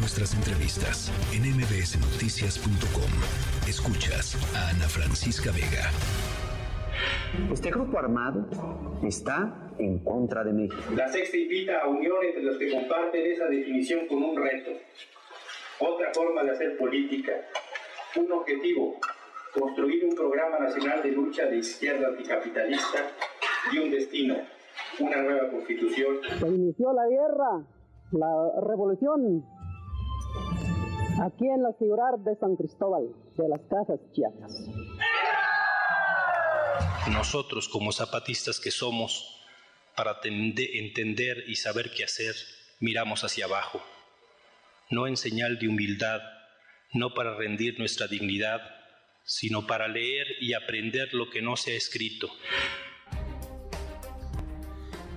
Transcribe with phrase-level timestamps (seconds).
[0.00, 3.12] nuestras entrevistas en mbsnoticias.com.
[3.68, 5.90] Escuchas a Ana Francisca Vega.
[7.52, 8.46] Este grupo armado
[9.04, 10.82] está en contra de México.
[10.96, 14.70] La sexta invita a unión entre los que comparten esa definición con un reto,
[15.80, 17.32] otra forma de hacer política,
[18.16, 18.96] un objetivo,
[19.52, 22.98] construir un programa nacional de lucha de izquierda anticapitalista
[23.70, 24.36] y un destino,
[24.98, 26.16] una nueva constitución.
[26.38, 27.64] Se inició la guerra,
[28.12, 29.44] la revolución,
[31.18, 34.52] aquí en la ciudad de San Cristóbal de las Casas Chiapas.
[37.12, 39.36] Nosotros como zapatistas que somos,
[39.96, 42.34] para entender y saber qué hacer,
[42.78, 43.82] miramos hacia abajo,
[44.90, 46.20] no en señal de humildad,
[46.94, 48.60] no para rendir nuestra dignidad,
[49.24, 52.28] sino para leer y aprender lo que no se ha escrito.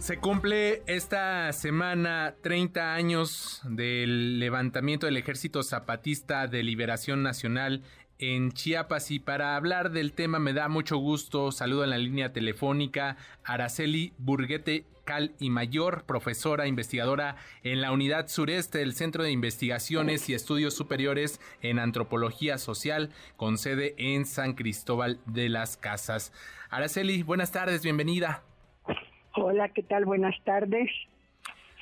[0.04, 7.84] Se cumple esta semana 30 años del levantamiento del Ejército Zapatista de Liberación Nacional
[8.20, 12.34] en Chiapas y para hablar del tema me da mucho gusto, saludo en la línea
[12.34, 19.32] telefónica Araceli Burguete Cal y Mayor, profesora investigadora en la Unidad Sureste del Centro de
[19.32, 26.34] Investigaciones y Estudios Superiores en Antropología Social, con sede en San Cristóbal de las Casas.
[26.70, 28.44] Araceli, buenas tardes, bienvenida.
[29.36, 30.06] Hola, ¿qué tal?
[30.06, 30.92] Buenas tardes.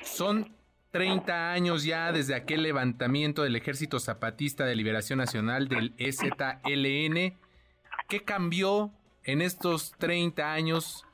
[0.00, 0.48] Son
[0.90, 7.34] 30 años ya desde aquel levantamiento del Ejército Zapatista de Liberación Nacional del EZLN.
[8.08, 8.90] ¿Qué cambió
[9.24, 11.06] en estos 30 años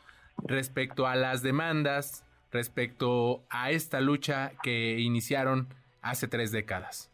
[0.44, 5.68] respecto a las demandas, respecto a esta lucha que iniciaron
[6.02, 7.10] hace tres décadas?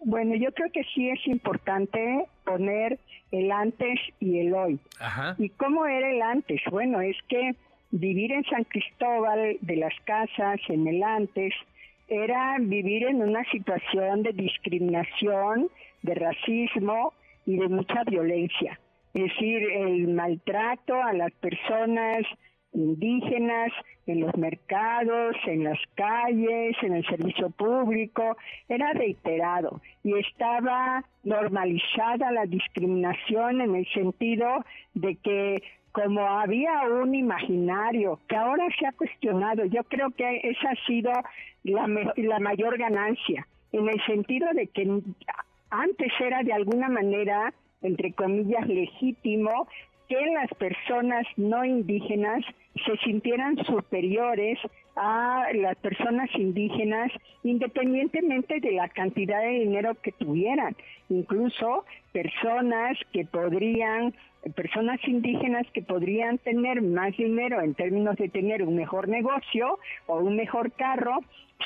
[0.00, 2.98] Bueno, yo creo que sí es importante poner
[3.30, 4.78] el antes y el hoy.
[4.98, 5.34] Ajá.
[5.38, 6.60] ¿Y cómo era el antes?
[6.70, 7.54] Bueno, es que
[7.94, 11.54] vivir en San Cristóbal de las Casas, en el antes,
[12.08, 15.68] era vivir en una situación de discriminación,
[16.02, 17.12] de racismo
[17.46, 18.80] y de mucha violencia.
[19.14, 22.26] Es decir, el maltrato a las personas
[22.72, 23.70] indígenas
[24.08, 28.36] en los mercados, en las calles, en el servicio público,
[28.68, 35.62] era reiterado y estaba normalizada la discriminación en el sentido de que
[35.94, 41.12] como había un imaginario que ahora se ha cuestionado, yo creo que esa ha sido
[41.62, 44.90] la, la mayor ganancia, en el sentido de que
[45.70, 49.68] antes era de alguna manera, entre comillas, legítimo
[50.08, 52.44] que las personas no indígenas
[52.84, 54.58] se sintieran superiores
[54.96, 57.10] a las personas indígenas
[57.42, 60.76] independientemente de la cantidad de dinero que tuvieran.
[61.08, 64.14] Incluso personas que podrían,
[64.54, 70.18] personas indígenas que podrían tener más dinero en términos de tener un mejor negocio o
[70.18, 71.20] un mejor carro,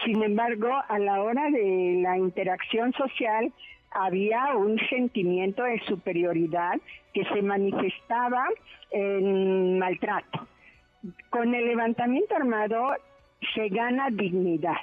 [0.05, 3.53] sin embargo, a la hora de la interacción social,
[3.91, 6.75] había un sentimiento de superioridad
[7.13, 8.47] que se manifestaba
[8.91, 10.47] en maltrato.
[11.31, 12.95] Con el levantamiento armado
[13.55, 14.77] se gana dignidad.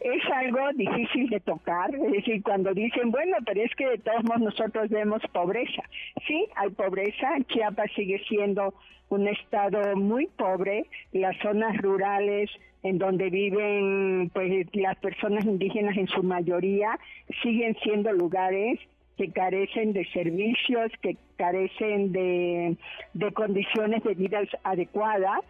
[0.00, 4.24] Es algo difícil de tocar, es decir, cuando dicen, bueno, pero es que de todos
[4.24, 5.82] modos nosotros vemos pobreza.
[6.26, 8.74] Sí, hay pobreza, Chiapas sigue siendo
[9.10, 12.50] un estado muy pobre, las zonas rurales
[12.82, 16.98] en donde viven pues las personas indígenas en su mayoría
[17.42, 18.78] siguen siendo lugares
[19.16, 22.76] que carecen de servicios, que carecen de,
[23.12, 25.40] de condiciones de vida adecuadas.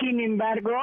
[0.00, 0.76] Sin embargo,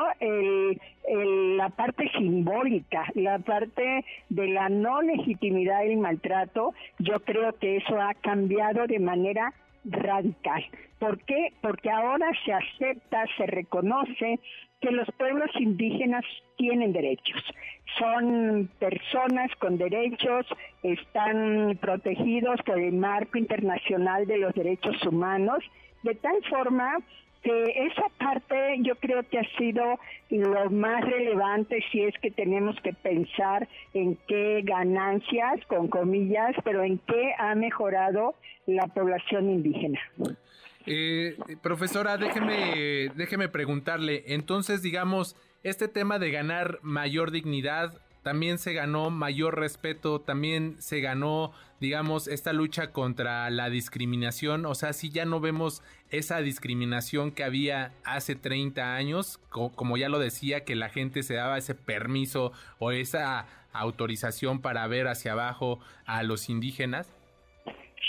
[1.09, 7.99] la parte simbólica, la parte de la no legitimidad y maltrato, yo creo que eso
[8.01, 9.53] ha cambiado de manera
[9.85, 10.63] radical.
[10.99, 11.51] ¿Por qué?
[11.61, 14.39] Porque ahora se acepta, se reconoce
[14.79, 16.23] que los pueblos indígenas
[16.57, 17.43] tienen derechos.
[17.97, 20.45] Son personas con derechos,
[20.81, 25.59] están protegidos por el marco internacional de los derechos humanos,
[26.03, 26.97] de tal forma
[27.43, 29.99] que esa parte yo creo que ha sido
[30.29, 36.83] lo más relevante si es que tenemos que pensar en qué ganancias, con comillas, pero
[36.83, 38.35] en qué ha mejorado
[38.65, 39.99] la población indígena.
[40.85, 48.73] Eh, profesora, déjeme, déjeme preguntarle, entonces digamos, este tema de ganar mayor dignidad también se
[48.73, 55.09] ganó mayor respeto, también se ganó, digamos, esta lucha contra la discriminación, o sea, si
[55.09, 60.75] ya no vemos esa discriminación que había hace 30 años, como ya lo decía, que
[60.75, 66.49] la gente se daba ese permiso o esa autorización para ver hacia abajo a los
[66.49, 67.13] indígenas.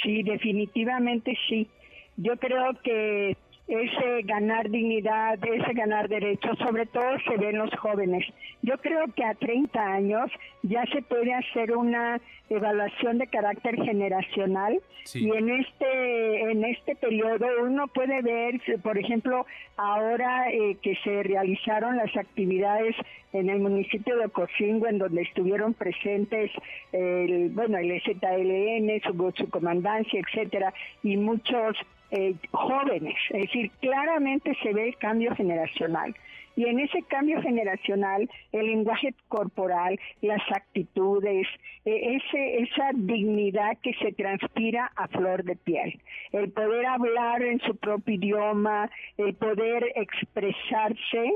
[0.02, 1.68] Sí, definitivamente sí.
[2.16, 7.74] Yo creo que ese ganar dignidad, ese ganar derechos, sobre todo se ve en los
[7.76, 8.26] jóvenes.
[8.62, 10.30] Yo creo que a 30 años
[10.62, 12.20] ya se puede hacer una
[12.50, 14.80] evaluación de carácter generacional
[15.14, 19.46] y en este en este periodo uno puede ver, por ejemplo,
[19.76, 22.94] ahora eh, que se realizaron las actividades
[23.32, 26.50] en el municipio de Ocosingo, en donde estuvieron presentes
[26.92, 30.72] el, bueno, el ZLN, su, su comandancia, etcétera,
[31.02, 31.76] y muchos
[32.14, 33.16] eh, jóvenes.
[33.30, 36.14] Es decir, claramente se ve el cambio generacional.
[36.56, 41.48] Y en ese cambio generacional, el lenguaje corporal, las actitudes,
[41.84, 46.00] e, ese, esa dignidad que se transpira a flor de piel,
[46.30, 48.88] el poder hablar en su propio idioma,
[49.18, 51.34] el poder expresarse,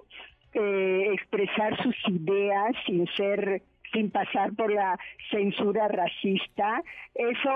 [0.54, 3.62] eh, expresar sus ideas sin ser
[3.92, 4.98] sin pasar por la
[5.30, 6.82] censura racista.
[7.14, 7.50] Eso,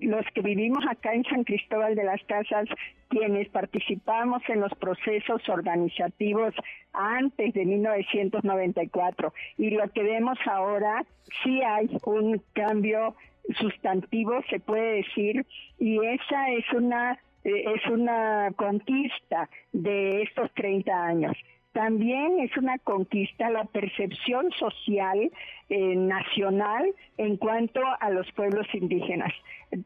[0.00, 2.68] los que vivimos acá en San Cristóbal de las Casas,
[3.08, 6.54] quienes participamos en los procesos organizativos
[6.92, 11.04] antes de 1994 y lo que vemos ahora,
[11.42, 13.14] sí hay un cambio
[13.58, 15.46] sustantivo, se puede decir,
[15.78, 21.36] y esa es una es una conquista de estos 30 años
[21.76, 25.30] también es una conquista la percepción social
[25.68, 26.86] eh, nacional
[27.18, 29.30] en cuanto a los pueblos indígenas.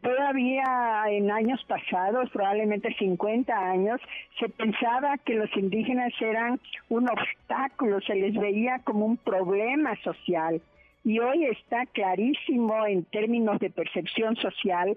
[0.00, 4.00] Todavía en años pasados, probablemente 50 años,
[4.38, 6.60] se pensaba que los indígenas eran
[6.90, 10.62] un obstáculo, se les veía como un problema social.
[11.02, 14.96] Y hoy está clarísimo en términos de percepción social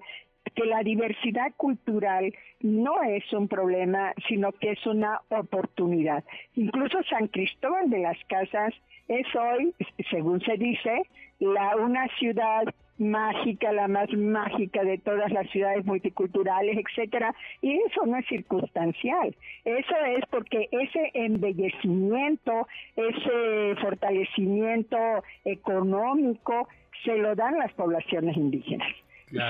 [0.56, 6.24] que la diversidad cultural no es un problema, sino que es una oportunidad.
[6.56, 8.74] Incluso San Cristóbal de las Casas
[9.08, 9.74] es hoy,
[10.10, 11.04] según se dice,
[11.40, 12.64] la una ciudad
[12.98, 19.36] mágica, la más mágica de todas las ciudades multiculturales, etcétera, y eso no es circunstancial.
[19.66, 24.98] Eso es porque ese embellecimiento, ese fortalecimiento
[25.44, 26.68] económico
[27.04, 28.88] se lo dan las poblaciones indígenas.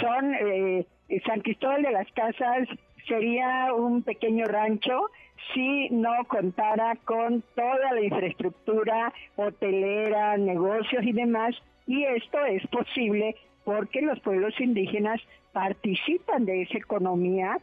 [0.02, 0.86] Son eh,
[1.26, 2.68] San Cristóbal de las Casas
[3.08, 5.10] sería un pequeño rancho
[5.54, 11.56] si no contara con toda la infraestructura hotelera, negocios y demás.
[11.86, 13.36] Y esto es posible
[13.66, 15.22] porque los pueblos indígenas
[15.52, 17.58] participan de esa economía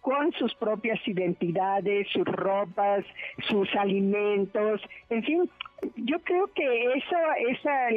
[0.00, 3.04] con sus propias identidades, sus ropas,
[3.48, 5.50] sus alimentos, en fin,
[5.96, 7.16] yo creo que eso,
[7.48, 7.88] esa,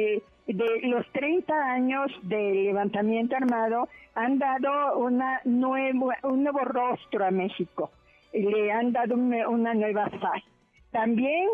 [0.46, 7.30] de los 30 años del levantamiento armado han dado una nuevo, un nuevo rostro a
[7.30, 7.90] México,
[8.32, 10.42] le han dado una nueva faz.
[10.90, 11.48] También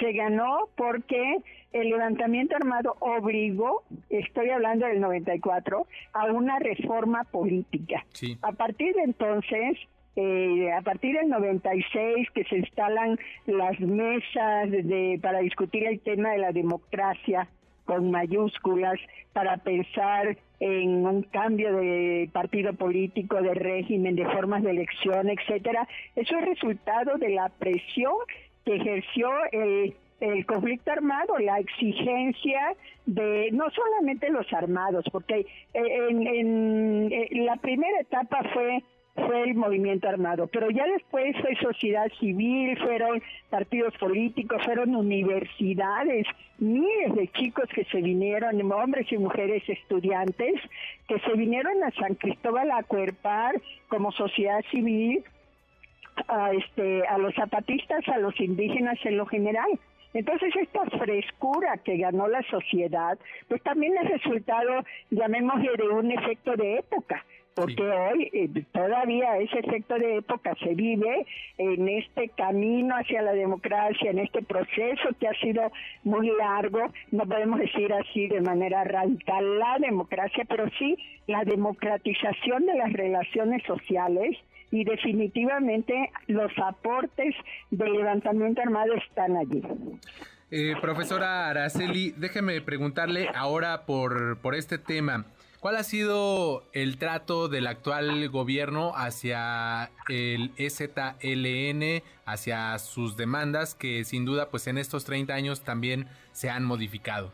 [0.00, 1.38] se ganó porque
[1.72, 8.04] el levantamiento armado obligó, estoy hablando del 94, a una reforma política.
[8.42, 9.78] A partir de entonces,
[10.16, 16.30] eh, a partir del 96 que se instalan las mesas de, para discutir el tema
[16.30, 17.48] de la democracia
[17.88, 19.00] con mayúsculas
[19.32, 25.88] para pensar en un cambio de partido político, de régimen, de formas de elección, etcétera.
[26.14, 28.12] Eso es resultado de la presión
[28.66, 29.94] que ejerció el,
[30.44, 32.74] conflicto armado, la exigencia
[33.06, 38.82] de no solamente los armados, porque en, en la primera etapa fue
[39.26, 46.26] fue el movimiento armado, pero ya después fue sociedad civil, fueron partidos políticos, fueron universidades,
[46.58, 50.60] miles de chicos que se vinieron, hombres y mujeres estudiantes,
[51.06, 55.24] que se vinieron a San Cristóbal a acuerpar como sociedad civil
[56.26, 59.68] a, este, a los zapatistas, a los indígenas en lo general.
[60.14, 66.56] Entonces esta frescura que ganó la sociedad, pues también es resultado, llamémosle, de un efecto
[66.56, 67.24] de época
[67.58, 71.26] porque hoy eh, todavía ese efecto de época se vive
[71.58, 75.72] en este camino hacia la democracia, en este proceso que ha sido
[76.04, 80.96] muy largo, no podemos decir así de manera radical la democracia, pero sí
[81.26, 84.36] la democratización de las relaciones sociales
[84.70, 87.34] y definitivamente los aportes
[87.70, 89.62] del levantamiento armado están allí.
[90.50, 95.26] Eh, profesora Araceli, déjeme preguntarle ahora por, por este tema.
[95.60, 104.04] ¿Cuál ha sido el trato del actual gobierno hacia el EZLN, hacia sus demandas que
[104.04, 107.32] sin duda pues en estos 30 años también se han modificado?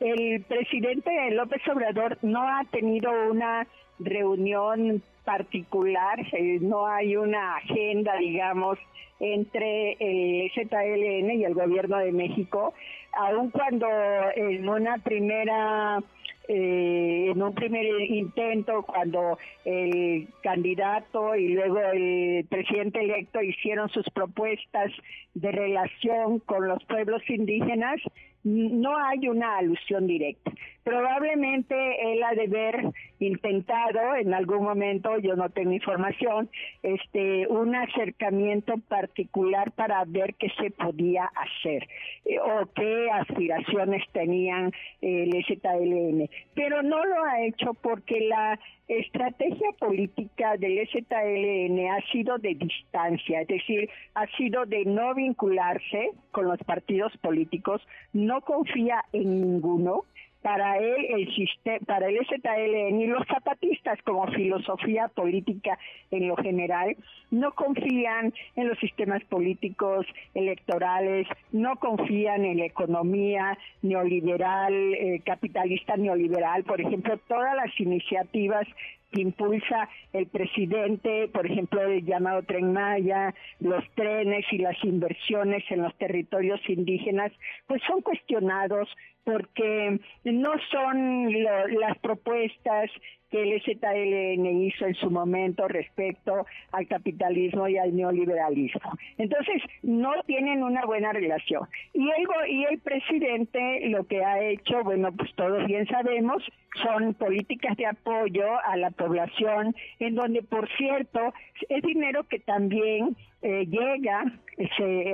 [0.00, 3.66] el presidente López Obrador no ha tenido una
[3.98, 8.78] reunión particular, eh, no hay una agenda, digamos,
[9.20, 12.72] entre el ZLN y el gobierno de México,
[13.12, 13.86] aun cuando
[14.34, 16.02] en una primera
[16.52, 24.04] eh, en un primer intento cuando el candidato y luego el presidente electo hicieron sus
[24.10, 24.90] propuestas
[25.34, 28.00] de relación con los pueblos indígenas,
[28.44, 30.52] no hay una alusión directa.
[30.82, 31.74] Probablemente
[32.12, 36.48] él ha de haber intentado en algún momento, yo no tengo información,
[36.82, 41.86] este, un acercamiento particular para ver qué se podía hacer
[42.24, 46.30] eh, o qué aspiraciones tenían el ZLN.
[46.54, 53.42] Pero no lo ha hecho porque la estrategia política del ZLN ha sido de distancia,
[53.42, 60.04] es decir, ha sido de no vincularse con los partidos políticos, no confía en ninguno,
[60.42, 65.78] para él el sistema, para el ZLN y los zapatistas como filosofía política
[66.10, 66.96] en lo general
[67.30, 75.96] no confían en los sistemas políticos electorales, no confían en la economía neoliberal, eh, capitalista
[75.96, 78.66] neoliberal, por ejemplo, todas las iniciativas
[79.10, 85.64] que impulsa el presidente, por ejemplo, el llamado Tren Maya, los trenes y las inversiones
[85.70, 87.32] en los territorios indígenas,
[87.66, 88.88] pues son cuestionados
[89.24, 92.90] porque no son las propuestas
[93.30, 98.98] que el ZLN hizo en su momento respecto al capitalismo y al neoliberalismo.
[99.18, 101.68] Entonces, no tienen una buena relación.
[101.94, 106.42] Y el, y el presidente lo que ha hecho, bueno, pues todos bien sabemos,
[106.82, 111.32] son políticas de apoyo a la población, en donde, por cierto,
[111.68, 114.24] es dinero que también eh, llega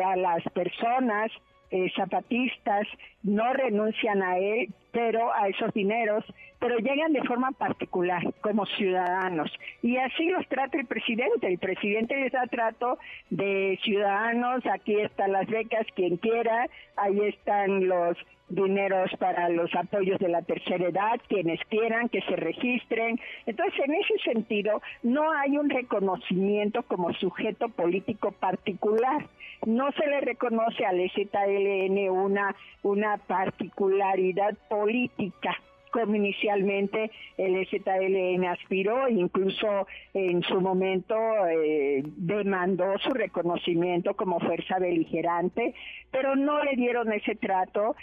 [0.04, 1.30] a las personas
[1.70, 2.86] eh, zapatistas
[3.22, 6.24] no renuncian a él, pero a esos dineros,
[6.58, 9.52] pero llegan de forma particular como ciudadanos.
[9.82, 11.48] Y así los trata el presidente.
[11.48, 12.98] El presidente les da trato
[13.30, 18.16] de ciudadanos, aquí están las becas, quien quiera, ahí están los
[18.48, 23.18] dineros para los apoyos de la tercera edad, quienes quieran que se registren.
[23.46, 29.26] Entonces, en ese sentido, no hay un reconocimiento como sujeto político particular.
[29.66, 35.56] No se le reconoce al ZLN una, una particularidad política
[35.96, 41.16] como inicialmente el ZLN aspiró, incluso en su momento
[41.48, 45.74] eh, demandó su reconocimiento como fuerza beligerante,
[46.10, 47.96] pero no le dieron ese trato.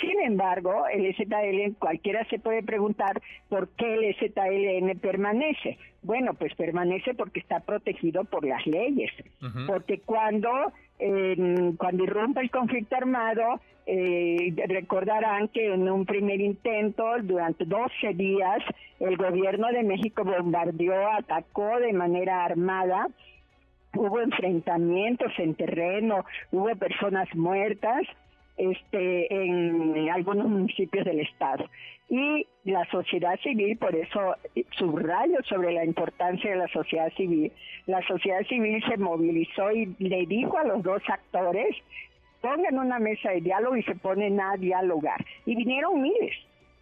[0.00, 5.78] Sin embargo, el ZLN, cualquiera se puede preguntar por qué el ZLN permanece.
[6.02, 9.12] Bueno, pues permanece porque está protegido por las leyes,
[9.66, 10.50] porque cuando
[10.98, 18.58] cuando irrumpe el conflicto armado, eh, recordarán que en un primer intento, durante 12 días,
[18.98, 23.08] el gobierno de México bombardeó, atacó de manera armada,
[23.94, 28.02] hubo enfrentamientos en terreno, hubo personas muertas
[28.56, 31.68] este, en algunos municipios del estado.
[32.08, 34.36] Y la sociedad civil, por eso
[34.78, 37.52] subrayo sobre la importancia de la sociedad civil,
[37.86, 41.76] la sociedad civil se movilizó y le dijo a los dos actores,
[42.40, 45.24] pongan una mesa de diálogo y se ponen a dialogar.
[45.46, 46.36] Y vinieron miles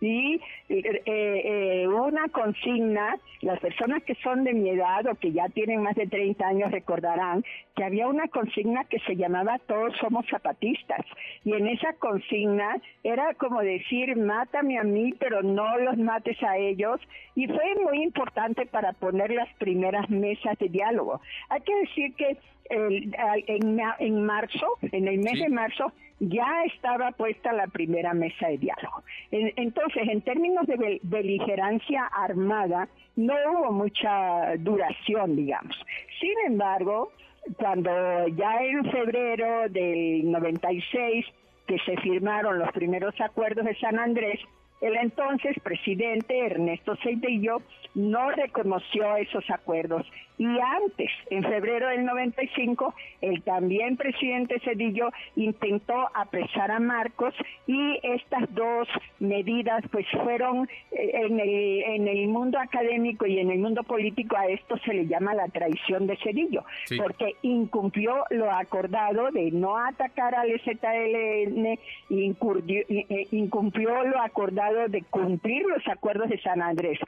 [0.04, 5.49] y eh, eh, una consigna, las personas que son de mi edad o que ya
[5.49, 7.44] tienen más de 30 años recordarán
[7.76, 11.04] que había una consigna que se llamaba Todos somos zapatistas
[11.44, 16.56] y en esa consigna era como decir mátame a mí pero no los mates a
[16.56, 17.00] ellos
[17.34, 21.20] y fue muy importante para poner las primeras mesas de diálogo.
[21.49, 22.38] Hay que decir que
[22.71, 29.02] en, marzo, en el mes de marzo, ya estaba puesta la primera mesa de diálogo.
[29.30, 35.76] entonces, en términos de beligerancia armada, no hubo mucha duración, digamos.
[36.21, 37.12] Sin embargo,
[37.56, 37.90] cuando
[38.28, 41.26] ya en febrero del 96,
[41.66, 44.40] que se firmaron los primeros acuerdos de San Andrés,
[44.80, 47.62] el entonces presidente Ernesto Cedillo
[47.94, 50.06] no reconoció esos acuerdos
[50.37, 57.35] y antes, en febrero del 95, el también presidente Cedillo intentó apresar a Marcos
[57.67, 58.88] y estas dos
[59.21, 64.37] medidas pues fueron eh, en el, en el mundo académico y en el mundo político
[64.37, 66.64] a esto se le llama la traición de Cedillo,
[66.97, 75.64] porque incumplió lo acordado de no atacar al ZLN, eh, incumplió lo acordado de cumplir
[75.67, 76.99] los acuerdos de San Andrés.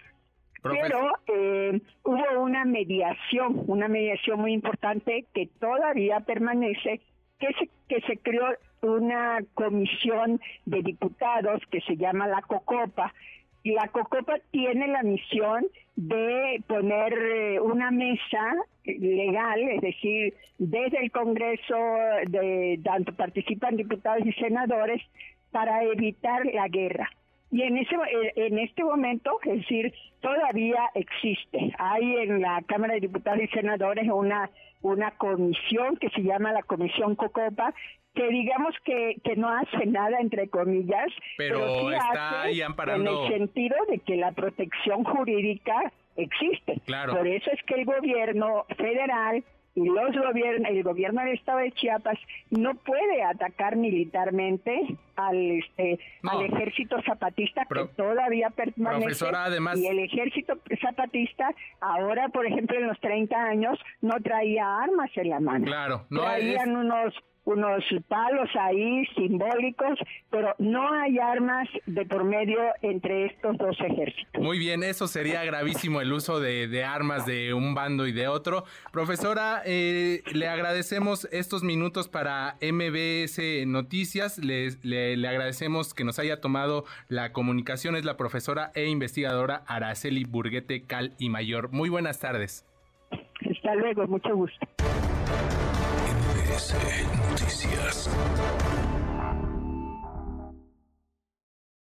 [0.71, 7.01] Pero eh, hubo una mediación, una mediación muy importante que todavía permanece,
[7.39, 8.47] que se, que se creó
[8.83, 13.13] una comisión de diputados que se llama la COCOPA.
[13.63, 18.55] Y la COCOPA tiene la misión de poner eh, una mesa
[18.85, 21.77] legal, es decir, desde el Congreso,
[22.29, 25.03] de tanto participan diputados y senadores,
[25.51, 27.11] para evitar la guerra.
[27.51, 27.97] Y en, ese,
[28.35, 31.73] en este momento, es decir, todavía existe.
[31.79, 34.51] Hay en la Cámara de Diputados y Senadores una,
[34.83, 37.73] una comisión que se llama la Comisión Cocopa,
[38.15, 43.27] que digamos que, que no hace nada, entre comillas, pero, está ahí amparando...
[43.27, 46.81] en el sentido de que la protección jurídica existe.
[46.87, 47.15] Claro.
[47.15, 49.45] Por eso es que el gobierno federal
[49.77, 52.19] y los gobiernos, el gobierno del estado de Chiapas
[52.51, 59.79] no puede atacar militarmente al este al ejército zapatista que todavía permanece además...
[59.79, 65.29] y el ejército zapatista ahora por ejemplo en los 30 años no traía armas en
[65.29, 65.67] la mano.
[65.67, 67.15] Claro no traían unos
[67.47, 69.99] unos palos ahí simbólicos,
[70.31, 74.43] pero no hay armas de por medio entre estos dos ejércitos.
[74.43, 78.65] Muy bien, eso sería gravísimo el uso de, armas de un bando y de otro.
[78.93, 86.41] Profesora, eh, le agradecemos estos minutos para MBS Noticias, le, le, agradecemos que nos haya
[86.41, 91.71] tomado la comunicación, es la profesora e investigadora Araceli Burguete Cal y Mayor.
[91.71, 92.67] Muy buenas tardes.
[93.49, 94.67] Hasta luego, mucho gusto.
[96.57, 98.09] Noticias.